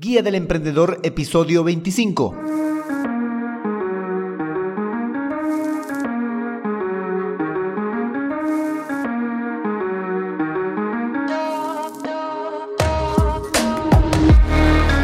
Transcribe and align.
Guía 0.00 0.22
del 0.22 0.36
Emprendedor, 0.36 1.00
episodio 1.02 1.64
25. 1.64 2.36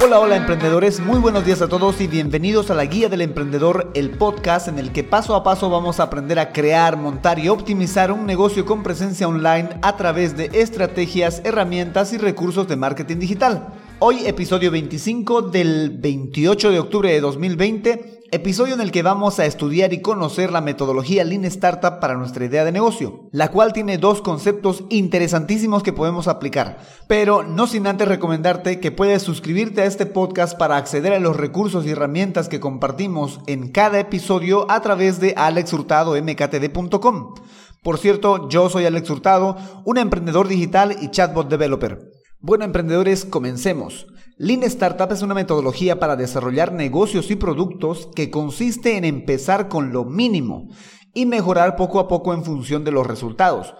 Hola, 0.04 0.20
hola 0.20 0.36
emprendedores, 0.36 1.00
muy 1.00 1.18
buenos 1.18 1.44
días 1.44 1.60
a 1.60 1.66
todos 1.66 2.00
y 2.00 2.06
bienvenidos 2.06 2.70
a 2.70 2.74
la 2.74 2.84
Guía 2.84 3.08
del 3.08 3.22
Emprendedor, 3.22 3.90
el 3.94 4.10
podcast 4.10 4.68
en 4.68 4.78
el 4.78 4.92
que 4.92 5.02
paso 5.02 5.34
a 5.34 5.42
paso 5.42 5.70
vamos 5.70 5.98
a 5.98 6.04
aprender 6.04 6.38
a 6.38 6.52
crear, 6.52 6.96
montar 6.96 7.40
y 7.40 7.48
optimizar 7.48 8.12
un 8.12 8.26
negocio 8.26 8.64
con 8.64 8.84
presencia 8.84 9.26
online 9.26 9.70
a 9.82 9.96
través 9.96 10.36
de 10.36 10.50
estrategias, 10.52 11.42
herramientas 11.44 12.12
y 12.12 12.18
recursos 12.18 12.68
de 12.68 12.76
marketing 12.76 13.18
digital. 13.18 13.72
Hoy 14.06 14.26
episodio 14.26 14.70
25 14.70 15.40
del 15.40 15.96
28 15.98 16.70
de 16.70 16.78
octubre 16.78 17.10
de 17.10 17.22
2020, 17.22 18.20
episodio 18.32 18.74
en 18.74 18.82
el 18.82 18.92
que 18.92 19.02
vamos 19.02 19.38
a 19.38 19.46
estudiar 19.46 19.94
y 19.94 20.02
conocer 20.02 20.52
la 20.52 20.60
metodología 20.60 21.24
Lean 21.24 21.46
Startup 21.46 22.00
para 22.00 22.14
nuestra 22.14 22.44
idea 22.44 22.66
de 22.66 22.72
negocio, 22.72 23.30
la 23.32 23.50
cual 23.50 23.72
tiene 23.72 23.96
dos 23.96 24.20
conceptos 24.20 24.84
interesantísimos 24.90 25.82
que 25.82 25.94
podemos 25.94 26.28
aplicar. 26.28 26.80
Pero 27.08 27.44
no 27.44 27.66
sin 27.66 27.86
antes 27.86 28.06
recomendarte 28.06 28.78
que 28.78 28.92
puedes 28.92 29.22
suscribirte 29.22 29.80
a 29.80 29.86
este 29.86 30.04
podcast 30.04 30.58
para 30.58 30.76
acceder 30.76 31.14
a 31.14 31.18
los 31.18 31.38
recursos 31.38 31.86
y 31.86 31.92
herramientas 31.92 32.50
que 32.50 32.60
compartimos 32.60 33.40
en 33.46 33.70
cada 33.70 33.98
episodio 33.98 34.70
a 34.70 34.82
través 34.82 35.18
de 35.18 35.32
alexhurtadomktd.com. 35.34 37.34
Por 37.82 37.96
cierto, 37.96 38.50
yo 38.50 38.68
soy 38.68 38.84
Alex 38.84 39.08
Hurtado, 39.08 39.56
un 39.86 39.96
emprendedor 39.96 40.46
digital 40.46 40.94
y 41.00 41.10
chatbot 41.10 41.48
developer. 41.48 42.13
Bueno, 42.46 42.66
emprendedores, 42.66 43.24
comencemos. 43.24 44.06
Lean 44.36 44.64
Startup 44.64 45.10
es 45.10 45.22
una 45.22 45.32
metodología 45.32 45.98
para 45.98 46.14
desarrollar 46.14 46.74
negocios 46.74 47.30
y 47.30 47.36
productos 47.36 48.10
que 48.14 48.30
consiste 48.30 48.98
en 48.98 49.06
empezar 49.06 49.68
con 49.68 49.94
lo 49.94 50.04
mínimo 50.04 50.68
y 51.14 51.24
mejorar 51.24 51.74
poco 51.74 52.00
a 52.00 52.06
poco 52.06 52.34
en 52.34 52.44
función 52.44 52.84
de 52.84 52.90
los 52.90 53.06
resultados. 53.06 53.74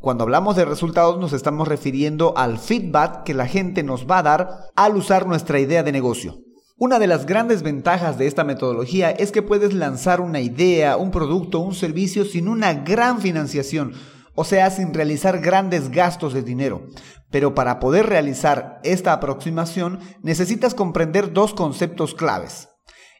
Cuando 0.00 0.24
hablamos 0.24 0.56
de 0.56 0.64
resultados 0.64 1.20
nos 1.20 1.32
estamos 1.32 1.68
refiriendo 1.68 2.36
al 2.36 2.58
feedback 2.58 3.22
que 3.22 3.34
la 3.34 3.46
gente 3.46 3.84
nos 3.84 4.04
va 4.10 4.18
a 4.18 4.24
dar 4.24 4.48
al 4.74 4.96
usar 4.96 5.28
nuestra 5.28 5.60
idea 5.60 5.84
de 5.84 5.92
negocio. 5.92 6.40
Una 6.76 6.98
de 6.98 7.06
las 7.06 7.24
grandes 7.24 7.62
ventajas 7.62 8.18
de 8.18 8.26
esta 8.26 8.42
metodología 8.42 9.12
es 9.12 9.30
que 9.30 9.42
puedes 9.42 9.74
lanzar 9.74 10.20
una 10.20 10.40
idea, 10.40 10.96
un 10.96 11.12
producto, 11.12 11.60
un 11.60 11.76
servicio 11.76 12.24
sin 12.24 12.48
una 12.48 12.74
gran 12.74 13.20
financiación 13.20 13.92
o 14.40 14.44
sea, 14.44 14.70
sin 14.70 14.94
realizar 14.94 15.40
grandes 15.40 15.90
gastos 15.90 16.32
de 16.32 16.42
dinero. 16.42 16.86
Pero 17.28 17.56
para 17.56 17.80
poder 17.80 18.06
realizar 18.06 18.78
esta 18.84 19.12
aproximación 19.12 19.98
necesitas 20.22 20.76
comprender 20.76 21.32
dos 21.32 21.54
conceptos 21.54 22.14
claves. 22.14 22.68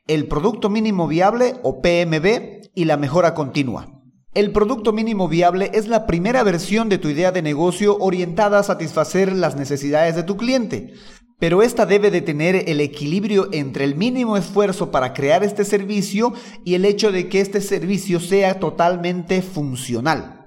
El 0.06 0.28
Producto 0.28 0.70
Mínimo 0.70 1.08
Viable 1.08 1.56
o 1.64 1.82
PMB 1.82 2.70
y 2.72 2.84
la 2.84 2.96
mejora 2.96 3.34
continua. 3.34 4.00
El 4.32 4.52
Producto 4.52 4.92
Mínimo 4.92 5.26
Viable 5.26 5.72
es 5.74 5.88
la 5.88 6.06
primera 6.06 6.44
versión 6.44 6.88
de 6.88 6.98
tu 6.98 7.08
idea 7.08 7.32
de 7.32 7.42
negocio 7.42 7.98
orientada 7.98 8.60
a 8.60 8.62
satisfacer 8.62 9.32
las 9.32 9.56
necesidades 9.56 10.14
de 10.14 10.22
tu 10.22 10.36
cliente. 10.36 10.92
Pero 11.40 11.62
esta 11.62 11.84
debe 11.84 12.12
de 12.12 12.20
tener 12.20 12.68
el 12.68 12.80
equilibrio 12.80 13.48
entre 13.50 13.82
el 13.82 13.96
mínimo 13.96 14.36
esfuerzo 14.36 14.92
para 14.92 15.14
crear 15.14 15.42
este 15.42 15.64
servicio 15.64 16.32
y 16.64 16.74
el 16.74 16.84
hecho 16.84 17.10
de 17.10 17.28
que 17.28 17.40
este 17.40 17.60
servicio 17.60 18.20
sea 18.20 18.60
totalmente 18.60 19.42
funcional. 19.42 20.37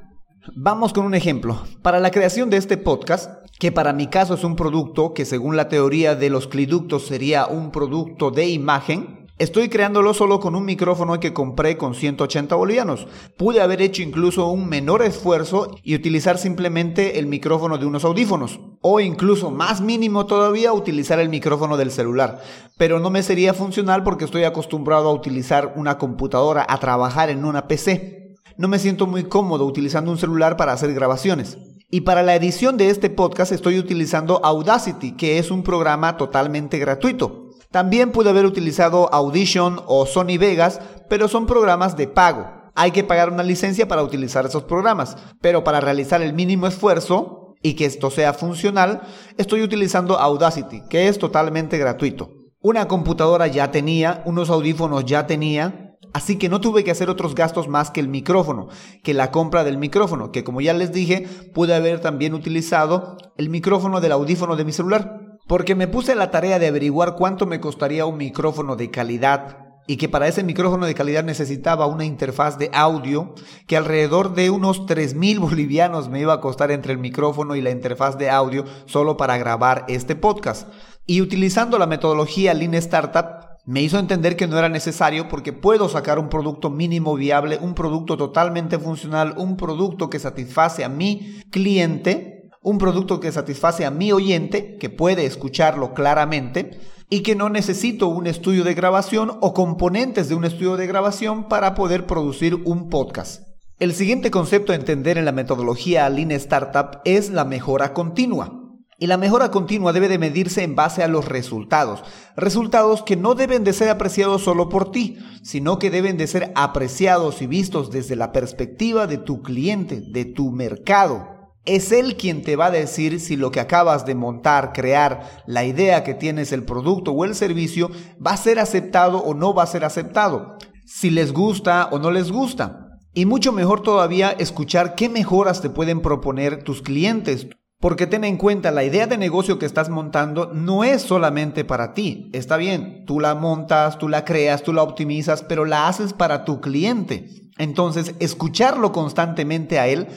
Vamos 0.56 0.92
con 0.92 1.06
un 1.06 1.14
ejemplo. 1.14 1.61
Para 1.84 2.00
la 2.00 2.09
creación 2.09 2.50
de 2.50 2.58
este 2.58 2.75
podcast, 2.75 3.45
que 3.59 3.72
para 3.72 3.94
mi 3.94 4.08
caso 4.08 4.34
es 4.34 4.44
un 4.44 4.56
producto 4.56 5.14
que 5.14 5.23
según 5.23 5.56
la 5.56 5.70
teoría 5.70 6.16
de 6.16 6.31
los 6.31 6.47
cliductos 6.47 7.06
sería 7.06 7.45
un 7.45 7.70
producto 7.70 8.31
de 8.31 8.47
imagen, 8.47 9.28
estoy 9.38 9.69
creándolo 9.69 10.16
solo 10.16 10.39
con 10.39 10.56
un 10.56 10.66
micrófono 10.66 11.19
que 11.19 11.31
compré 11.31 11.78
con 11.78 11.94
180 11.94 12.56
bolivianos. 12.56 13.06
Pude 13.38 13.62
haber 13.62 13.84
hecho 13.84 14.02
incluso 14.02 14.47
un 14.47 14.67
menor 14.67 15.03
esfuerzo 15.03 15.78
y 15.84 15.94
utilizar 15.94 16.40
simplemente 16.40 17.19
el 17.19 17.28
micrófono 17.28 17.78
de 17.78 17.85
unos 17.85 18.03
audífonos. 18.03 18.59
O 18.81 19.00
incluso 19.00 19.52
más 19.52 19.79
mínimo 19.79 20.25
todavía 20.25 20.73
utilizar 20.73 21.19
el 21.19 21.29
micrófono 21.29 21.78
del 21.78 21.91
celular. 21.91 22.41
Pero 22.79 23.00
no 23.00 23.12
me 23.12 23.22
sería 23.22 23.53
funcional 23.53 24.03
porque 24.03 24.25
estoy 24.25 24.46
acostumbrado 24.46 25.08
a 25.08 25.13
utilizar 25.13 25.73
una 25.75 26.00
computadora, 26.00 26.66
a 26.68 26.79
trabajar 26.79 27.29
en 27.29 27.46
una 27.46 27.68
PC 27.68 28.21
no 28.57 28.67
me 28.67 28.79
siento 28.79 29.07
muy 29.07 29.23
cómodo 29.23 29.66
utilizando 29.66 30.12
un 30.12 30.17
celular 30.17 30.57
para 30.57 30.73
hacer 30.73 30.94
grabaciones. 30.94 31.57
Y 31.89 32.01
para 32.01 32.23
la 32.23 32.35
edición 32.35 32.78
de 32.78 32.89
este 32.89 33.09
podcast 33.09 33.51
estoy 33.51 33.78
utilizando 33.78 34.39
Audacity, 34.45 35.17
que 35.17 35.39
es 35.39 35.51
un 35.51 35.63
programa 35.63 36.16
totalmente 36.16 36.79
gratuito. 36.79 37.50
También 37.69 38.11
pude 38.11 38.29
haber 38.29 38.45
utilizado 38.45 39.13
Audition 39.13 39.81
o 39.88 40.06
Sony 40.06 40.38
Vegas, 40.40 40.79
pero 41.09 41.28
son 41.28 41.47
programas 41.47 41.97
de 41.97 42.07
pago. 42.07 42.50
Hay 42.75 42.91
que 42.91 43.03
pagar 43.03 43.31
una 43.31 43.44
licencia 43.44 43.88
para 43.88 44.03
utilizar 44.03 44.45
esos 44.45 44.63
programas, 44.63 45.17
pero 45.41 45.63
para 45.63 45.81
realizar 45.81 46.22
el 46.22 46.34
mínimo 46.34 46.67
esfuerzo 46.67 47.56
y 47.61 47.73
que 47.75 47.85
esto 47.85 48.09
sea 48.09 48.34
funcional, 48.34 49.01
estoy 49.38 49.61
utilizando 49.61 50.17
Audacity, 50.17 50.84
que 50.90 51.07
es 51.07 51.19
totalmente 51.19 51.78
gratuito. 51.78 52.31
Una 52.61 52.88
computadora 52.88 53.47
ya 53.47 53.72
tenía, 53.72 54.22
unos 54.25 54.50
audífonos 54.50 55.06
ya 55.06 55.28
tenía, 55.28 55.91
Así 56.13 56.38
que 56.38 56.49
no 56.49 56.59
tuve 56.59 56.83
que 56.83 56.91
hacer 56.91 57.09
otros 57.09 57.35
gastos 57.35 57.67
más 57.67 57.89
que 57.89 58.01
el 58.01 58.09
micrófono, 58.09 58.67
que 59.03 59.13
la 59.13 59.31
compra 59.31 59.63
del 59.63 59.77
micrófono, 59.77 60.31
que 60.31 60.44
como 60.44 60.61
ya 60.61 60.73
les 60.73 60.91
dije, 60.91 61.27
pude 61.53 61.73
haber 61.73 62.01
también 62.01 62.33
utilizado 62.33 63.17
el 63.38 63.49
micrófono 63.49 64.01
del 64.01 64.11
audífono 64.11 64.55
de 64.55 64.66
mi 64.66 64.73
celular. 64.73 65.39
Porque 65.47 65.75
me 65.75 65.88
puse 65.88 66.16
la 66.16 66.31
tarea 66.31 66.59
de 66.59 66.67
averiguar 66.67 67.16
cuánto 67.16 67.45
me 67.45 67.59
costaría 67.59 68.05
un 68.05 68.17
micrófono 68.17 68.75
de 68.75 68.91
calidad 68.91 69.72
y 69.88 69.97
que 69.97 70.07
para 70.07 70.27
ese 70.27 70.44
micrófono 70.44 70.85
de 70.85 70.94
calidad 70.94 71.23
necesitaba 71.23 71.88
una 71.88 72.05
interfaz 72.05 72.57
de 72.57 72.69
audio 72.73 73.33
que 73.67 73.78
alrededor 73.78 74.35
de 74.35 74.49
unos 74.49 74.85
3.000 74.85 75.39
bolivianos 75.39 76.07
me 76.07 76.22
iba 76.22 76.33
a 76.33 76.39
costar 76.39 76.72
entre 76.72 76.93
el 76.93 76.99
micrófono 76.99 77.55
y 77.55 77.61
la 77.61 77.72
interfaz 77.72 78.17
de 78.17 78.29
audio 78.29 78.63
solo 78.85 79.17
para 79.17 79.38
grabar 79.38 79.85
este 79.88 80.16
podcast. 80.16 80.69
Y 81.07 81.22
utilizando 81.22 81.78
la 81.79 81.88
metodología 81.88 82.53
Lean 82.53 82.75
Startup, 82.75 83.41
me 83.66 83.81
hizo 83.81 83.99
entender 83.99 84.35
que 84.35 84.47
no 84.47 84.57
era 84.57 84.69
necesario 84.69 85.27
porque 85.27 85.53
puedo 85.53 85.88
sacar 85.88 86.17
un 86.17 86.29
producto 86.29 86.69
mínimo 86.69 87.16
viable, 87.16 87.59
un 87.61 87.75
producto 87.75 88.17
totalmente 88.17 88.79
funcional, 88.79 89.35
un 89.38 89.55
producto 89.55 90.09
que 90.09 90.19
satisface 90.19 90.83
a 90.83 90.89
mi 90.89 91.41
cliente, 91.51 92.49
un 92.63 92.77
producto 92.77 93.19
que 93.19 93.31
satisface 93.31 93.85
a 93.85 93.91
mi 93.91 94.11
oyente, 94.11 94.77
que 94.77 94.89
puede 94.89 95.25
escucharlo 95.25 95.94
claramente 95.94 96.79
y 97.09 97.22
que 97.22 97.35
no 97.35 97.49
necesito 97.49 98.07
un 98.07 98.25
estudio 98.25 98.63
de 98.63 98.73
grabación 98.73 99.38
o 99.41 99.53
componentes 99.53 100.29
de 100.29 100.35
un 100.35 100.45
estudio 100.45 100.78
de 100.78 100.88
grabación 100.88 101.47
para 101.47 101.75
poder 101.75 102.07
producir 102.07 102.55
un 102.66 102.89
podcast. 102.89 103.43
El 103.79 103.93
siguiente 103.93 104.31
concepto 104.31 104.72
a 104.72 104.75
entender 104.75 105.17
en 105.17 105.25
la 105.25 105.31
metodología 105.31 106.07
Lean 106.09 106.31
Startup 106.31 107.01
es 107.03 107.29
la 107.29 107.45
mejora 107.45 107.93
continua. 107.93 108.60
Y 109.01 109.07
la 109.07 109.17
mejora 109.17 109.50
continua 109.50 109.94
debe 109.94 110.07
de 110.09 110.19
medirse 110.19 110.62
en 110.62 110.75
base 110.75 111.01
a 111.01 111.07
los 111.07 111.25
resultados. 111.25 112.03
Resultados 112.38 113.01
que 113.01 113.16
no 113.16 113.34
deben 113.34 113.63
de 113.63 113.73
ser 113.73 113.89
apreciados 113.89 114.44
solo 114.44 114.69
por 114.69 114.91
ti, 114.91 115.17
sino 115.41 115.79
que 115.79 115.89
deben 115.89 116.17
de 116.17 116.28
ser 116.28 116.51
apreciados 116.53 117.41
y 117.41 117.47
vistos 117.47 117.90
desde 117.90 118.16
la 118.16 118.31
perspectiva 118.31 119.07
de 119.07 119.17
tu 119.17 119.41
cliente, 119.41 120.01
de 120.01 120.25
tu 120.25 120.51
mercado. 120.51 121.28
Es 121.66 121.91
él 121.91 122.16
quien 122.16 122.44
te 122.44 122.56
va 122.56 122.67
a 122.67 122.72
decir 122.72 123.19
si 123.19 123.38
lo 123.38 123.50
que 123.50 123.59
acabas 123.59 124.06
de 124.06 124.13
montar, 124.13 124.72
crear, 124.72 125.44
la 125.47 125.66
idea 125.66 126.03
que 126.03 126.13
tienes, 126.13 126.51
el 126.51 126.63
producto 126.63 127.11
o 127.11 127.25
el 127.25 127.34
servicio, 127.34 127.90
va 128.23 128.34
a 128.34 128.38
ser 128.38 128.59
aceptado 128.59 129.17
o 129.17 129.34
no 129.34 129.56
va 129.56 129.63
a 129.63 129.67
ser 129.67 129.84
aceptado. 129.84 130.57
Si 130.85 131.09
les 131.09 131.34
gusta 131.34 131.90
o 131.91 131.97
no 131.97 132.11
les 132.11 132.31
gusta. 132.31 133.00
Y 133.16 133.25
mucho 133.25 133.51
mejor 133.51 133.81
todavía 133.81 134.29
escuchar 134.29 134.94
qué 134.94 135.09
mejoras 135.09 135.63
te 135.63 135.72
pueden 135.72 136.01
proponer 136.01 136.63
tus 136.63 136.84
clientes, 136.84 137.47
porque 137.81 138.06
ten 138.06 138.24
en 138.24 138.38
cuenta, 138.38 138.69
la 138.69 138.84
idea 138.84 139.08
de 139.08 139.18
negocio 139.18 139.58
que 139.58 139.66
estás 139.66 139.90
montando 139.90 140.52
no 140.53 140.84
es 140.84 141.02
solamente 141.02 141.66
para 141.66 141.96
ti. 141.96 142.30
Está 142.31 142.58
bien, 142.58 143.05
tú 143.08 143.20
la 143.20 143.34
montas, 143.34 143.97
tú 143.97 144.08
la 144.08 144.23
creas, 144.23 144.61
tú 144.61 144.72
la 144.72 144.84
optimizas, 144.84 145.41
pero 145.41 145.66
la 145.66 145.88
haces 145.88 146.14
para 146.14 146.46
tu 146.46 146.61
cliente. 146.61 147.50
Entonces, 147.58 148.14
escucharlo 148.20 148.91
constantemente 148.91 149.79
a 149.79 149.88
él, 149.88 150.08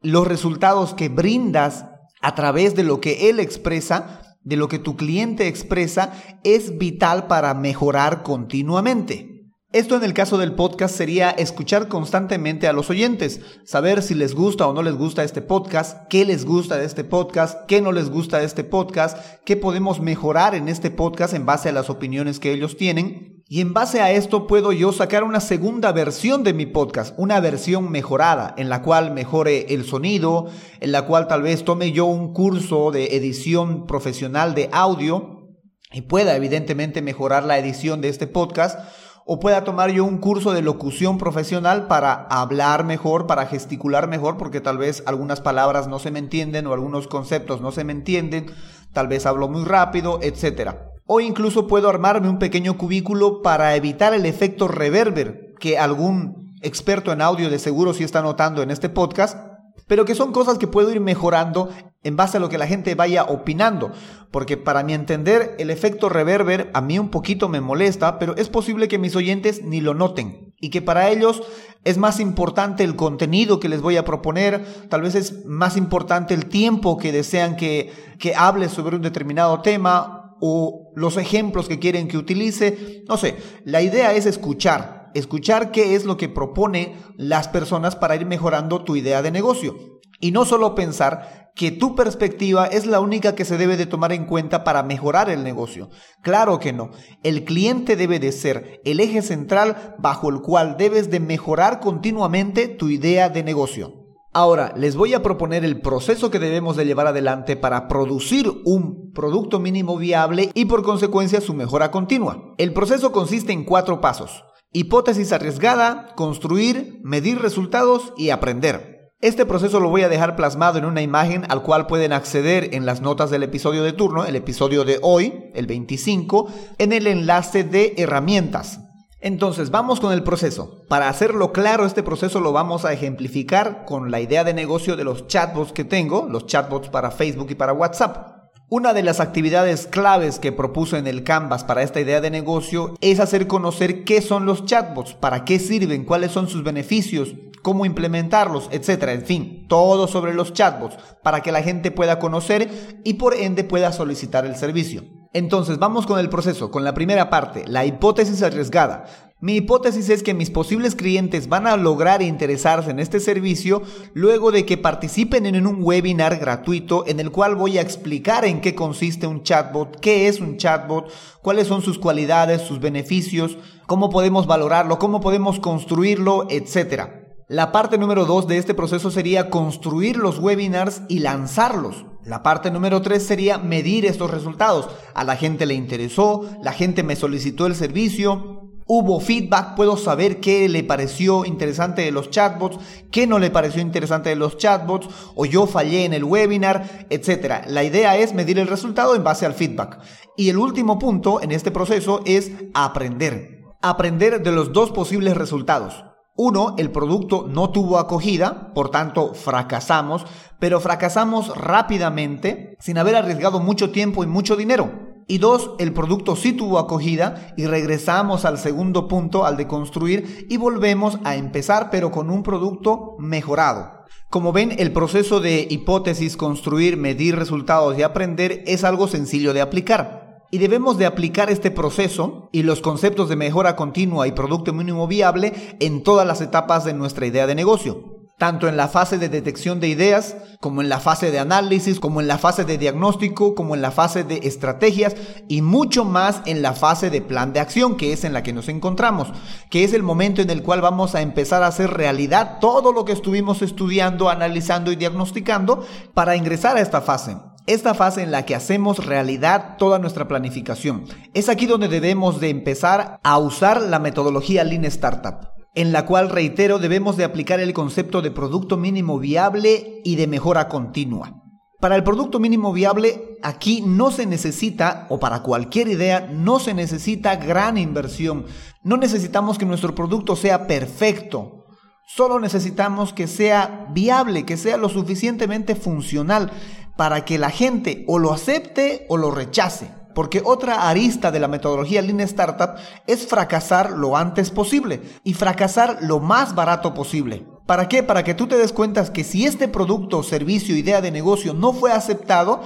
los 0.00 0.26
resultados 0.26 0.94
que 0.94 1.08
brindas 1.08 1.86
a 2.20 2.34
través 2.34 2.74
de 2.74 2.82
lo 2.82 3.00
que 3.00 3.30
él 3.30 3.38
expresa, 3.38 4.36
de 4.42 4.56
lo 4.56 4.66
que 4.66 4.80
tu 4.80 4.96
cliente 4.96 5.46
expresa, 5.46 6.12
es 6.42 6.76
vital 6.76 7.28
para 7.28 7.54
mejorar 7.54 8.24
continuamente. 8.24 9.31
Esto 9.72 9.96
en 9.96 10.04
el 10.04 10.12
caso 10.12 10.36
del 10.36 10.52
podcast 10.52 10.94
sería 10.94 11.30
escuchar 11.30 11.88
constantemente 11.88 12.68
a 12.68 12.74
los 12.74 12.90
oyentes, 12.90 13.40
saber 13.64 14.02
si 14.02 14.14
les 14.14 14.34
gusta 14.34 14.66
o 14.66 14.74
no 14.74 14.82
les 14.82 14.96
gusta 14.96 15.24
este 15.24 15.40
podcast, 15.40 16.06
qué 16.10 16.26
les 16.26 16.44
gusta 16.44 16.76
de 16.76 16.84
este 16.84 17.04
podcast, 17.04 17.64
qué 17.66 17.80
no 17.80 17.90
les 17.90 18.10
gusta 18.10 18.38
de 18.38 18.44
este 18.44 18.64
podcast, 18.64 19.16
qué 19.46 19.56
podemos 19.56 19.98
mejorar 19.98 20.54
en 20.54 20.68
este 20.68 20.90
podcast 20.90 21.32
en 21.32 21.46
base 21.46 21.70
a 21.70 21.72
las 21.72 21.88
opiniones 21.88 22.38
que 22.38 22.52
ellos 22.52 22.76
tienen. 22.76 23.42
Y 23.48 23.62
en 23.62 23.72
base 23.72 24.02
a 24.02 24.12
esto 24.12 24.46
puedo 24.46 24.72
yo 24.72 24.92
sacar 24.92 25.24
una 25.24 25.40
segunda 25.40 25.90
versión 25.90 26.44
de 26.44 26.52
mi 26.52 26.66
podcast, 26.66 27.14
una 27.16 27.40
versión 27.40 27.90
mejorada, 27.90 28.54
en 28.58 28.68
la 28.68 28.82
cual 28.82 29.14
mejore 29.14 29.72
el 29.72 29.86
sonido, 29.86 30.50
en 30.80 30.92
la 30.92 31.06
cual 31.06 31.28
tal 31.28 31.40
vez 31.40 31.64
tome 31.64 31.92
yo 31.92 32.04
un 32.04 32.34
curso 32.34 32.90
de 32.90 33.16
edición 33.16 33.86
profesional 33.86 34.54
de 34.54 34.68
audio 34.70 35.48
y 35.92 36.02
pueda 36.02 36.36
evidentemente 36.36 37.00
mejorar 37.00 37.44
la 37.44 37.58
edición 37.58 38.02
de 38.02 38.10
este 38.10 38.26
podcast 38.26 38.78
o 39.24 39.38
pueda 39.40 39.64
tomar 39.64 39.90
yo 39.90 40.04
un 40.04 40.18
curso 40.18 40.52
de 40.52 40.62
locución 40.62 41.18
profesional 41.18 41.86
para 41.86 42.12
hablar 42.12 42.84
mejor, 42.84 43.26
para 43.26 43.46
gesticular 43.46 44.08
mejor, 44.08 44.36
porque 44.36 44.60
tal 44.60 44.78
vez 44.78 45.02
algunas 45.06 45.40
palabras 45.40 45.88
no 45.88 45.98
se 45.98 46.10
me 46.10 46.18
entienden 46.18 46.66
o 46.66 46.72
algunos 46.72 47.08
conceptos 47.08 47.60
no 47.60 47.72
se 47.72 47.84
me 47.84 47.92
entienden, 47.92 48.46
tal 48.92 49.08
vez 49.08 49.26
hablo 49.26 49.48
muy 49.48 49.64
rápido, 49.64 50.18
etc. 50.22 50.74
O 51.06 51.20
incluso 51.20 51.66
puedo 51.66 51.88
armarme 51.88 52.28
un 52.28 52.38
pequeño 52.38 52.76
cubículo 52.76 53.42
para 53.42 53.76
evitar 53.76 54.14
el 54.14 54.26
efecto 54.26 54.68
reverber 54.68 55.54
que 55.60 55.78
algún 55.78 56.56
experto 56.62 57.12
en 57.12 57.22
audio 57.22 57.50
de 57.50 57.58
seguro 57.58 57.92
sí 57.92 58.04
está 58.04 58.22
notando 58.22 58.62
en 58.62 58.70
este 58.70 58.88
podcast 58.88 59.51
pero 59.92 60.06
que 60.06 60.14
son 60.14 60.32
cosas 60.32 60.56
que 60.56 60.66
puedo 60.66 60.90
ir 60.90 61.00
mejorando 61.00 61.68
en 62.02 62.16
base 62.16 62.38
a 62.38 62.40
lo 62.40 62.48
que 62.48 62.56
la 62.56 62.66
gente 62.66 62.94
vaya 62.94 63.24
opinando, 63.24 63.92
porque 64.30 64.56
para 64.56 64.82
mi 64.82 64.94
entender 64.94 65.54
el 65.58 65.68
efecto 65.68 66.08
reverber 66.08 66.70
a 66.72 66.80
mí 66.80 66.98
un 66.98 67.10
poquito 67.10 67.50
me 67.50 67.60
molesta, 67.60 68.18
pero 68.18 68.34
es 68.36 68.48
posible 68.48 68.88
que 68.88 68.96
mis 68.96 69.14
oyentes 69.16 69.62
ni 69.62 69.82
lo 69.82 69.92
noten 69.92 70.54
y 70.58 70.70
que 70.70 70.80
para 70.80 71.10
ellos 71.10 71.42
es 71.84 71.98
más 71.98 72.20
importante 72.20 72.84
el 72.84 72.96
contenido 72.96 73.60
que 73.60 73.68
les 73.68 73.82
voy 73.82 73.98
a 73.98 74.04
proponer, 74.06 74.64
tal 74.88 75.02
vez 75.02 75.14
es 75.14 75.44
más 75.44 75.76
importante 75.76 76.32
el 76.32 76.46
tiempo 76.46 76.96
que 76.96 77.12
desean 77.12 77.56
que, 77.56 77.92
que 78.18 78.34
hable 78.34 78.70
sobre 78.70 78.96
un 78.96 79.02
determinado 79.02 79.60
tema 79.60 80.38
o 80.40 80.90
los 80.96 81.18
ejemplos 81.18 81.68
que 81.68 81.78
quieren 81.78 82.08
que 82.08 82.16
utilice, 82.16 83.04
no 83.06 83.18
sé, 83.18 83.36
la 83.66 83.82
idea 83.82 84.14
es 84.14 84.24
escuchar 84.24 85.01
escuchar 85.14 85.70
qué 85.70 85.94
es 85.94 86.04
lo 86.04 86.16
que 86.16 86.28
propone 86.28 86.96
las 87.16 87.48
personas 87.48 87.96
para 87.96 88.16
ir 88.16 88.26
mejorando 88.26 88.84
tu 88.84 88.96
idea 88.96 89.22
de 89.22 89.30
negocio. 89.30 89.76
Y 90.20 90.30
no 90.30 90.44
solo 90.44 90.74
pensar 90.74 91.50
que 91.54 91.70
tu 91.70 91.94
perspectiva 91.94 92.66
es 92.66 92.86
la 92.86 93.00
única 93.00 93.34
que 93.34 93.44
se 93.44 93.58
debe 93.58 93.76
de 93.76 93.86
tomar 93.86 94.12
en 94.12 94.24
cuenta 94.24 94.64
para 94.64 94.82
mejorar 94.82 95.28
el 95.28 95.42
negocio. 95.44 95.90
Claro 96.22 96.58
que 96.60 96.72
no. 96.72 96.90
El 97.22 97.44
cliente 97.44 97.96
debe 97.96 98.18
de 98.18 98.32
ser 98.32 98.80
el 98.84 99.00
eje 99.00 99.20
central 99.20 99.96
bajo 99.98 100.30
el 100.30 100.40
cual 100.40 100.76
debes 100.78 101.10
de 101.10 101.20
mejorar 101.20 101.80
continuamente 101.80 102.68
tu 102.68 102.88
idea 102.88 103.28
de 103.28 103.42
negocio. 103.42 104.02
Ahora, 104.34 104.72
les 104.76 104.96
voy 104.96 105.12
a 105.12 105.22
proponer 105.22 105.62
el 105.62 105.82
proceso 105.82 106.30
que 106.30 106.38
debemos 106.38 106.74
de 106.76 106.86
llevar 106.86 107.06
adelante 107.06 107.54
para 107.54 107.86
producir 107.86 108.50
un 108.64 109.12
producto 109.12 109.58
mínimo 109.58 109.98
viable 109.98 110.50
y 110.54 110.64
por 110.64 110.82
consecuencia 110.82 111.42
su 111.42 111.52
mejora 111.52 111.90
continua. 111.90 112.54
El 112.56 112.72
proceso 112.72 113.12
consiste 113.12 113.52
en 113.52 113.64
cuatro 113.64 114.00
pasos. 114.00 114.42
Hipótesis 114.74 115.32
arriesgada, 115.32 116.14
construir, 116.14 116.98
medir 117.02 117.38
resultados 117.38 118.14
y 118.16 118.30
aprender. 118.30 119.12
Este 119.20 119.44
proceso 119.44 119.80
lo 119.80 119.90
voy 119.90 120.00
a 120.00 120.08
dejar 120.08 120.34
plasmado 120.34 120.78
en 120.78 120.86
una 120.86 121.02
imagen 121.02 121.44
al 121.50 121.62
cual 121.62 121.86
pueden 121.86 122.14
acceder 122.14 122.74
en 122.74 122.86
las 122.86 123.02
notas 123.02 123.30
del 123.30 123.42
episodio 123.42 123.82
de 123.82 123.92
turno, 123.92 124.24
el 124.24 124.34
episodio 124.34 124.86
de 124.86 124.98
hoy, 125.02 125.50
el 125.54 125.66
25, 125.66 126.48
en 126.78 126.94
el 126.94 127.06
enlace 127.06 127.64
de 127.64 127.92
herramientas. 127.98 128.80
Entonces, 129.20 129.70
vamos 129.70 130.00
con 130.00 130.10
el 130.14 130.24
proceso. 130.24 130.84
Para 130.88 131.10
hacerlo 131.10 131.52
claro, 131.52 131.84
este 131.84 132.02
proceso 132.02 132.40
lo 132.40 132.52
vamos 132.52 132.86
a 132.86 132.94
ejemplificar 132.94 133.84
con 133.84 134.10
la 134.10 134.20
idea 134.20 134.42
de 134.42 134.54
negocio 134.54 134.96
de 134.96 135.04
los 135.04 135.26
chatbots 135.26 135.72
que 135.72 135.84
tengo, 135.84 136.26
los 136.30 136.46
chatbots 136.46 136.88
para 136.88 137.10
Facebook 137.10 137.50
y 137.50 137.56
para 137.56 137.74
WhatsApp. 137.74 138.31
Una 138.74 138.94
de 138.94 139.02
las 139.02 139.20
actividades 139.20 139.86
claves 139.86 140.38
que 140.38 140.50
propuso 140.50 140.96
en 140.96 141.06
el 141.06 141.24
Canvas 141.24 141.62
para 141.62 141.82
esta 141.82 142.00
idea 142.00 142.22
de 142.22 142.30
negocio 142.30 142.94
es 143.02 143.20
hacer 143.20 143.46
conocer 143.46 144.02
qué 144.04 144.22
son 144.22 144.46
los 144.46 144.64
chatbots, 144.64 145.12
para 145.12 145.44
qué 145.44 145.58
sirven, 145.58 146.06
cuáles 146.06 146.32
son 146.32 146.48
sus 146.48 146.64
beneficios, 146.64 147.34
cómo 147.60 147.84
implementarlos, 147.84 148.70
etcétera. 148.72 149.12
En 149.12 149.26
fin, 149.26 149.66
todo 149.68 150.08
sobre 150.08 150.32
los 150.32 150.54
chatbots 150.54 150.96
para 151.22 151.42
que 151.42 151.52
la 151.52 151.62
gente 151.62 151.90
pueda 151.90 152.18
conocer 152.18 152.70
y 153.04 153.12
por 153.12 153.34
ende 153.34 153.62
pueda 153.62 153.92
solicitar 153.92 154.46
el 154.46 154.56
servicio. 154.56 155.04
Entonces, 155.34 155.78
vamos 155.78 156.06
con 156.06 156.18
el 156.18 156.30
proceso, 156.30 156.70
con 156.70 156.82
la 156.82 156.94
primera 156.94 157.28
parte, 157.28 157.64
la 157.66 157.84
hipótesis 157.84 158.42
arriesgada. 158.42 159.04
Mi 159.42 159.56
hipótesis 159.56 160.08
es 160.08 160.22
que 160.22 160.34
mis 160.34 160.50
posibles 160.50 160.94
clientes 160.94 161.48
van 161.48 161.66
a 161.66 161.76
lograr 161.76 162.22
interesarse 162.22 162.92
en 162.92 163.00
este 163.00 163.18
servicio 163.18 163.82
luego 164.14 164.52
de 164.52 164.64
que 164.64 164.78
participen 164.78 165.46
en 165.46 165.66
un 165.66 165.78
webinar 165.82 166.38
gratuito 166.38 167.04
en 167.08 167.18
el 167.18 167.32
cual 167.32 167.56
voy 167.56 167.76
a 167.76 167.80
explicar 167.80 168.44
en 168.44 168.60
qué 168.60 168.76
consiste 168.76 169.26
un 169.26 169.42
chatbot, 169.42 169.98
qué 169.98 170.28
es 170.28 170.38
un 170.40 170.58
chatbot, 170.58 171.10
cuáles 171.42 171.66
son 171.66 171.82
sus 171.82 171.98
cualidades, 171.98 172.62
sus 172.62 172.78
beneficios, 172.78 173.58
cómo 173.88 174.10
podemos 174.10 174.46
valorarlo, 174.46 175.00
cómo 175.00 175.20
podemos 175.20 175.58
construirlo, 175.58 176.46
etc. 176.48 177.08
La 177.48 177.72
parte 177.72 177.98
número 177.98 178.26
dos 178.26 178.46
de 178.46 178.58
este 178.58 178.74
proceso 178.74 179.10
sería 179.10 179.50
construir 179.50 180.18
los 180.18 180.38
webinars 180.38 181.02
y 181.08 181.18
lanzarlos. 181.18 182.06
La 182.24 182.44
parte 182.44 182.70
número 182.70 183.02
tres 183.02 183.26
sería 183.26 183.58
medir 183.58 184.06
estos 184.06 184.30
resultados. 184.30 184.88
A 185.14 185.24
la 185.24 185.34
gente 185.34 185.66
le 185.66 185.74
interesó, 185.74 186.48
la 186.62 186.72
gente 186.72 187.02
me 187.02 187.16
solicitó 187.16 187.66
el 187.66 187.74
servicio, 187.74 188.61
hubo 188.86 189.20
feedback, 189.20 189.74
puedo 189.74 189.96
saber 189.96 190.40
qué 190.40 190.68
le 190.68 190.84
pareció 190.84 191.44
interesante 191.44 192.02
de 192.02 192.12
los 192.12 192.30
chatbots, 192.30 192.78
qué 193.10 193.26
no 193.26 193.38
le 193.38 193.50
pareció 193.50 193.82
interesante 193.82 194.30
de 194.30 194.36
los 194.36 194.56
chatbots, 194.56 195.08
o 195.34 195.44
yo 195.46 195.66
fallé 195.66 196.04
en 196.04 196.14
el 196.14 196.24
webinar, 196.24 197.06
etc. 197.10 197.66
La 197.66 197.84
idea 197.84 198.16
es 198.16 198.34
medir 198.34 198.58
el 198.58 198.68
resultado 198.68 199.14
en 199.14 199.24
base 199.24 199.46
al 199.46 199.54
feedback. 199.54 200.00
Y 200.36 200.48
el 200.48 200.58
último 200.58 200.98
punto 200.98 201.42
en 201.42 201.52
este 201.52 201.70
proceso 201.70 202.22
es 202.24 202.50
aprender. 202.74 203.62
Aprender 203.82 204.42
de 204.42 204.52
los 204.52 204.72
dos 204.72 204.90
posibles 204.92 205.36
resultados. 205.36 206.04
Uno, 206.44 206.74
el 206.76 206.90
producto 206.90 207.46
no 207.48 207.70
tuvo 207.70 207.98
acogida, 207.98 208.74
por 208.74 208.90
tanto 208.90 209.32
fracasamos, 209.32 210.26
pero 210.58 210.80
fracasamos 210.80 211.56
rápidamente 211.56 212.76
sin 212.80 212.98
haber 212.98 213.14
arriesgado 213.14 213.60
mucho 213.60 213.92
tiempo 213.92 214.24
y 214.24 214.26
mucho 214.26 214.56
dinero. 214.56 214.90
Y 215.28 215.38
dos, 215.38 215.70
el 215.78 215.92
producto 215.92 216.34
sí 216.34 216.52
tuvo 216.52 216.80
acogida 216.80 217.54
y 217.56 217.66
regresamos 217.66 218.44
al 218.44 218.58
segundo 218.58 219.06
punto, 219.06 219.46
al 219.46 219.56
de 219.56 219.68
construir, 219.68 220.48
y 220.50 220.56
volvemos 220.56 221.20
a 221.22 221.36
empezar, 221.36 221.90
pero 221.92 222.10
con 222.10 222.28
un 222.28 222.42
producto 222.42 223.14
mejorado. 223.20 224.02
Como 224.28 224.52
ven, 224.52 224.74
el 224.80 224.92
proceso 224.92 225.38
de 225.38 225.68
hipótesis, 225.70 226.36
construir, 226.36 226.96
medir 226.96 227.36
resultados 227.36 227.96
y 227.96 228.02
aprender 228.02 228.64
es 228.66 228.82
algo 228.82 229.06
sencillo 229.06 229.52
de 229.52 229.60
aplicar. 229.60 230.21
Y 230.52 230.58
debemos 230.58 230.98
de 230.98 231.06
aplicar 231.06 231.48
este 231.48 231.70
proceso 231.70 232.50
y 232.52 232.62
los 232.62 232.82
conceptos 232.82 233.30
de 233.30 233.36
mejora 233.36 233.74
continua 233.74 234.28
y 234.28 234.32
producto 234.32 234.74
mínimo 234.74 235.08
viable 235.08 235.76
en 235.80 236.02
todas 236.02 236.26
las 236.26 236.42
etapas 236.42 236.84
de 236.84 236.92
nuestra 236.92 237.26
idea 237.26 237.46
de 237.46 237.54
negocio 237.54 238.22
tanto 238.42 238.66
en 238.66 238.76
la 238.76 238.88
fase 238.88 239.18
de 239.18 239.28
detección 239.28 239.78
de 239.78 239.86
ideas, 239.86 240.36
como 240.58 240.82
en 240.82 240.88
la 240.88 240.98
fase 240.98 241.30
de 241.30 241.38
análisis, 241.38 242.00
como 242.00 242.20
en 242.20 242.26
la 242.26 242.38
fase 242.38 242.64
de 242.64 242.76
diagnóstico, 242.76 243.54
como 243.54 243.76
en 243.76 243.82
la 243.82 243.92
fase 243.92 244.24
de 244.24 244.40
estrategias 244.42 245.14
y 245.46 245.62
mucho 245.62 246.04
más 246.04 246.42
en 246.46 246.60
la 246.60 246.72
fase 246.72 247.08
de 247.08 247.22
plan 247.22 247.52
de 247.52 247.60
acción, 247.60 247.96
que 247.96 248.12
es 248.12 248.24
en 248.24 248.32
la 248.32 248.42
que 248.42 248.52
nos 248.52 248.68
encontramos, 248.68 249.28
que 249.70 249.84
es 249.84 249.92
el 249.92 250.02
momento 250.02 250.42
en 250.42 250.50
el 250.50 250.64
cual 250.64 250.80
vamos 250.80 251.14
a 251.14 251.22
empezar 251.22 251.62
a 251.62 251.68
hacer 251.68 251.90
realidad 251.90 252.58
todo 252.60 252.92
lo 252.92 253.04
que 253.04 253.12
estuvimos 253.12 253.62
estudiando, 253.62 254.28
analizando 254.28 254.90
y 254.90 254.96
diagnosticando 254.96 255.86
para 256.12 256.34
ingresar 256.34 256.76
a 256.76 256.80
esta 256.80 257.00
fase 257.00 257.36
esta 257.66 257.94
fase 257.94 258.22
en 258.22 258.30
la 258.30 258.44
que 258.44 258.54
hacemos 258.54 259.04
realidad 259.04 259.76
toda 259.78 259.98
nuestra 259.98 260.28
planificación. 260.28 261.04
Es 261.34 261.48
aquí 261.48 261.66
donde 261.66 261.88
debemos 261.88 262.40
de 262.40 262.50
empezar 262.50 263.18
a 263.22 263.38
usar 263.38 263.82
la 263.82 263.98
metodología 263.98 264.64
Lean 264.64 264.84
Startup 264.84 265.52
en 265.74 265.92
la 265.92 266.04
cual, 266.04 266.28
reitero, 266.28 266.78
debemos 266.78 267.16
de 267.16 267.24
aplicar 267.24 267.60
el 267.60 267.72
concepto 267.72 268.20
de 268.20 268.30
producto 268.30 268.76
mínimo 268.76 269.18
viable 269.18 270.02
y 270.04 270.16
de 270.16 270.26
mejora 270.26 270.68
continua. 270.68 271.42
Para 271.80 271.96
el 271.96 272.04
producto 272.04 272.38
mínimo 272.38 272.72
viable, 272.72 273.38
aquí 273.42 273.82
no 273.84 274.10
se 274.10 274.26
necesita, 274.26 275.06
o 275.08 275.18
para 275.18 275.42
cualquier 275.42 275.88
idea, 275.88 276.28
no 276.30 276.60
se 276.60 276.74
necesita 276.74 277.36
gran 277.36 277.78
inversión. 277.78 278.44
No 278.82 278.96
necesitamos 278.98 279.58
que 279.58 279.64
nuestro 279.64 279.94
producto 279.94 280.36
sea 280.36 280.66
perfecto. 280.66 281.64
Solo 282.06 282.38
necesitamos 282.38 283.12
que 283.12 283.26
sea 283.26 283.86
viable, 283.90 284.44
que 284.44 284.58
sea 284.58 284.76
lo 284.76 284.90
suficientemente 284.90 285.74
funcional 285.74 286.52
para 286.96 287.24
que 287.24 287.38
la 287.38 287.50
gente 287.50 288.04
o 288.06 288.18
lo 288.18 288.32
acepte 288.32 289.06
o 289.08 289.16
lo 289.16 289.30
rechace. 289.30 289.90
Porque 290.14 290.42
otra 290.44 290.88
arista 290.88 291.30
de 291.30 291.40
la 291.40 291.48
metodología 291.48 292.02
Lean 292.02 292.20
Startup 292.20 292.74
es 293.06 293.26
fracasar 293.26 293.92
lo 293.92 294.16
antes 294.16 294.50
posible 294.50 295.00
y 295.24 295.34
fracasar 295.34 295.98
lo 296.02 296.20
más 296.20 296.54
barato 296.54 296.92
posible. 296.92 297.46
¿Para 297.66 297.88
qué? 297.88 298.02
Para 298.02 298.22
que 298.22 298.34
tú 298.34 298.46
te 298.46 298.58
des 298.58 298.72
cuenta 298.72 299.10
que 299.12 299.24
si 299.24 299.46
este 299.46 299.68
producto, 299.68 300.22
servicio, 300.22 300.76
idea 300.76 301.00
de 301.00 301.10
negocio 301.10 301.54
no 301.54 301.72
fue 301.72 301.92
aceptado, 301.92 302.60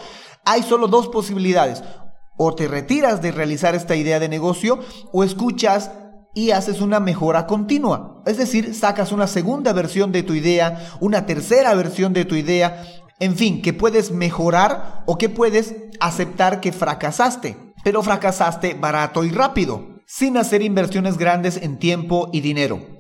hay 0.45 0.63
solo 0.63 0.89
dos 0.89 1.09
posibilidades. 1.09 1.85
O 2.37 2.55
te 2.55 2.67
retiras 2.67 3.23
de 3.23 3.31
realizar 3.31 3.75
esta 3.75 3.95
idea 3.95 4.19
de 4.19 4.29
negocio 4.29 4.81
o 5.13 5.23
escuchas 5.23 5.93
y 6.35 6.51
haces 6.51 6.81
una 6.81 7.01
mejora 7.01 7.47
continua. 7.47 8.23
Es 8.27 8.37
decir, 8.37 8.75
sacas 8.75 9.13
una 9.13 9.27
segunda 9.27 9.73
versión 9.73 10.13
de 10.13 10.23
tu 10.23 10.35
idea, 10.35 10.97
una 11.01 11.25
tercera 11.27 11.75
versión 11.75 12.13
de 12.13 12.25
tu 12.25 12.35
idea 12.35 12.85
en 13.19 13.37
fin, 13.37 13.63
que 13.63 13.73
puedes 13.73 14.11
mejorar 14.11 15.03
o 15.07 15.17
que 15.17 15.29
puedes 15.29 15.75
aceptar 16.01 16.61
que 16.61 16.73
fracasaste, 16.73 17.57
pero 17.83 18.03
fracasaste 18.03 18.75
barato 18.75 19.25
y 19.25 19.31
rápido, 19.31 20.01
sin 20.07 20.37
hacer 20.37 20.63
inversiones 20.63 21.17
grandes 21.17 21.57
en 21.57 21.79
tiempo 21.79 22.29
y 22.33 22.41
dinero. 22.41 22.97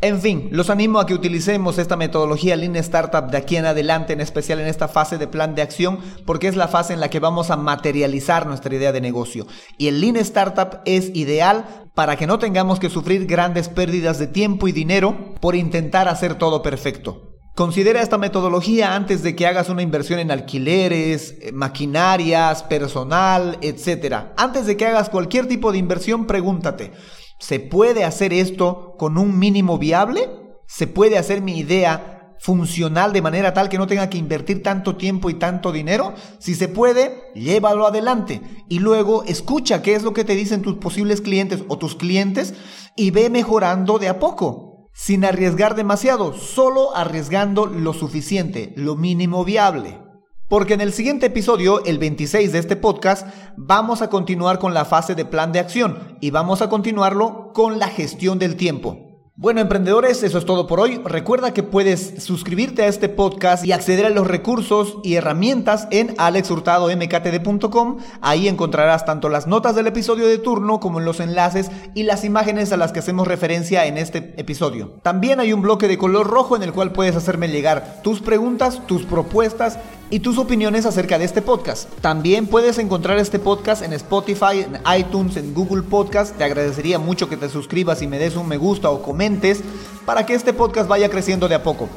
En 0.00 0.20
fin, 0.20 0.48
los 0.52 0.70
animo 0.70 1.00
a 1.00 1.06
que 1.06 1.14
utilicemos 1.14 1.76
esta 1.76 1.96
metodología 1.96 2.54
Lean 2.54 2.76
Startup 2.76 3.28
de 3.28 3.36
aquí 3.36 3.56
en 3.56 3.66
adelante, 3.66 4.12
en 4.12 4.20
especial 4.20 4.60
en 4.60 4.68
esta 4.68 4.86
fase 4.86 5.18
de 5.18 5.26
plan 5.26 5.56
de 5.56 5.62
acción, 5.62 5.98
porque 6.24 6.46
es 6.46 6.54
la 6.54 6.68
fase 6.68 6.94
en 6.94 7.00
la 7.00 7.10
que 7.10 7.18
vamos 7.18 7.50
a 7.50 7.56
materializar 7.56 8.46
nuestra 8.46 8.72
idea 8.72 8.92
de 8.92 9.00
negocio. 9.00 9.48
Y 9.76 9.88
el 9.88 10.00
Lean 10.00 10.16
Startup 10.16 10.82
es 10.84 11.10
ideal 11.16 11.88
para 11.94 12.14
que 12.14 12.28
no 12.28 12.38
tengamos 12.38 12.78
que 12.78 12.90
sufrir 12.90 13.26
grandes 13.26 13.68
pérdidas 13.68 14.20
de 14.20 14.28
tiempo 14.28 14.68
y 14.68 14.72
dinero 14.72 15.34
por 15.40 15.56
intentar 15.56 16.06
hacer 16.06 16.36
todo 16.36 16.62
perfecto. 16.62 17.27
Considera 17.58 18.02
esta 18.02 18.18
metodología 18.18 18.94
antes 18.94 19.24
de 19.24 19.34
que 19.34 19.44
hagas 19.44 19.68
una 19.68 19.82
inversión 19.82 20.20
en 20.20 20.30
alquileres, 20.30 21.34
eh, 21.40 21.50
maquinarias, 21.50 22.62
personal, 22.62 23.58
etc. 23.62 24.28
Antes 24.36 24.64
de 24.66 24.76
que 24.76 24.86
hagas 24.86 25.08
cualquier 25.10 25.48
tipo 25.48 25.72
de 25.72 25.78
inversión, 25.78 26.28
pregúntate, 26.28 26.92
¿Se 27.40 27.58
puede 27.58 28.04
hacer 28.04 28.32
esto 28.32 28.94
con 28.96 29.18
un 29.18 29.40
mínimo 29.40 29.76
viable? 29.76 30.28
¿Se 30.66 30.86
puede 30.86 31.18
hacer 31.18 31.40
mi 31.40 31.58
idea 31.58 32.34
funcional 32.40 33.12
de 33.12 33.22
manera 33.22 33.54
tal 33.54 33.68
que 33.68 33.78
no 33.78 33.88
tenga 33.88 34.08
que 34.08 34.18
invertir 34.18 34.62
tanto 34.62 34.96
tiempo 34.96 35.30
y 35.30 35.34
tanto 35.34 35.72
dinero? 35.72 36.14
Si 36.38 36.54
se 36.54 36.68
puede, 36.68 37.32
llévalo 37.34 37.86
adelante 37.86 38.40
y 38.68 38.80
luego 38.80 39.22
escucha 39.24 39.82
qué 39.82 39.94
es 39.94 40.02
lo 40.02 40.12
que 40.12 40.24
te 40.24 40.34
dicen 40.34 40.62
tus 40.62 40.76
posibles 40.76 41.20
clientes 41.20 41.62
o 41.68 41.78
tus 41.78 41.94
clientes 41.94 42.54
y 42.96 43.12
ve 43.12 43.30
mejorando 43.30 43.98
de 43.98 44.08
a 44.08 44.18
poco, 44.18 44.67
sin 44.98 45.24
arriesgar 45.24 45.76
demasiado, 45.76 46.34
solo 46.34 46.96
arriesgando 46.96 47.66
lo 47.66 47.92
suficiente, 47.92 48.72
lo 48.74 48.96
mínimo 48.96 49.44
viable. 49.44 50.00
Porque 50.48 50.74
en 50.74 50.80
el 50.80 50.92
siguiente 50.92 51.26
episodio, 51.26 51.84
el 51.84 51.98
26 51.98 52.50
de 52.50 52.58
este 52.58 52.74
podcast, 52.74 53.24
vamos 53.56 54.02
a 54.02 54.10
continuar 54.10 54.58
con 54.58 54.74
la 54.74 54.84
fase 54.84 55.14
de 55.14 55.24
plan 55.24 55.52
de 55.52 55.60
acción 55.60 56.18
y 56.20 56.32
vamos 56.32 56.62
a 56.62 56.68
continuarlo 56.68 57.52
con 57.54 57.78
la 57.78 57.86
gestión 57.86 58.40
del 58.40 58.56
tiempo. 58.56 59.07
Bueno, 59.40 59.60
emprendedores, 59.60 60.24
eso 60.24 60.36
es 60.36 60.44
todo 60.44 60.66
por 60.66 60.80
hoy. 60.80 61.00
Recuerda 61.04 61.54
que 61.54 61.62
puedes 61.62 62.24
suscribirte 62.24 62.82
a 62.82 62.88
este 62.88 63.08
podcast 63.08 63.64
y 63.64 63.70
acceder 63.70 64.04
a 64.04 64.10
los 64.10 64.26
recursos 64.26 64.96
y 65.04 65.14
herramientas 65.14 65.86
en 65.92 66.16
alexhurtadomktd.com. 66.18 67.98
Ahí 68.20 68.48
encontrarás 68.48 69.04
tanto 69.04 69.28
las 69.28 69.46
notas 69.46 69.76
del 69.76 69.86
episodio 69.86 70.26
de 70.26 70.38
turno 70.38 70.80
como 70.80 70.98
los 70.98 71.20
enlaces 71.20 71.70
y 71.94 72.02
las 72.02 72.24
imágenes 72.24 72.72
a 72.72 72.76
las 72.76 72.90
que 72.90 72.98
hacemos 72.98 73.28
referencia 73.28 73.86
en 73.86 73.96
este 73.96 74.34
episodio. 74.38 74.98
También 75.02 75.38
hay 75.38 75.52
un 75.52 75.62
bloque 75.62 75.86
de 75.86 75.98
color 75.98 76.26
rojo 76.26 76.56
en 76.56 76.64
el 76.64 76.72
cual 76.72 76.90
puedes 76.90 77.14
hacerme 77.14 77.46
llegar 77.46 78.00
tus 78.02 78.20
preguntas, 78.20 78.84
tus 78.88 79.04
propuestas 79.04 79.78
y 80.10 80.20
tus 80.20 80.38
opiniones 80.38 80.86
acerca 80.86 81.18
de 81.18 81.24
este 81.24 81.42
podcast. 81.42 81.88
También 82.00 82.46
puedes 82.46 82.78
encontrar 82.78 83.18
este 83.18 83.38
podcast 83.38 83.82
en 83.82 83.92
Spotify, 83.92 84.66
en 84.66 84.78
iTunes, 84.98 85.36
en 85.36 85.54
Google 85.54 85.82
Podcast. 85.82 86.36
Te 86.36 86.44
agradecería 86.44 86.98
mucho 86.98 87.28
que 87.28 87.36
te 87.36 87.48
suscribas 87.48 88.02
y 88.02 88.06
me 88.06 88.18
des 88.18 88.36
un 88.36 88.48
me 88.48 88.56
gusta 88.56 88.90
o 88.90 89.02
comentes 89.02 89.60
para 90.04 90.26
que 90.26 90.34
este 90.34 90.52
podcast 90.52 90.88
vaya 90.88 91.10
creciendo 91.10 91.48
de 91.48 91.54
a 91.54 91.62
poco. 91.62 91.88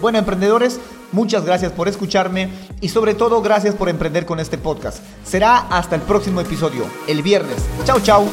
Bueno, 0.00 0.18
emprendedores, 0.18 0.78
muchas 1.12 1.44
gracias 1.44 1.72
por 1.72 1.88
escucharme 1.88 2.50
y 2.80 2.88
sobre 2.88 3.14
todo 3.14 3.42
gracias 3.42 3.74
por 3.74 3.88
emprender 3.88 4.26
con 4.26 4.40
este 4.40 4.58
podcast. 4.58 5.02
Será 5.24 5.58
hasta 5.58 5.96
el 5.96 6.02
próximo 6.02 6.40
episodio, 6.40 6.84
el 7.08 7.22
viernes. 7.22 7.58
Chao, 7.84 8.00
chao. 8.00 8.26